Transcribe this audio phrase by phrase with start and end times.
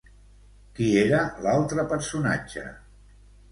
[0.79, 2.67] Qui era l'altre personatge?